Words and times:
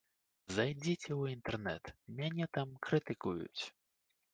Зайдзіце 0.55 1.05
ў 1.05 1.37
інтэрнэт, 1.37 1.93
мяне 2.17 2.45
там 2.59 2.67
крытыкуюць. 2.89 3.63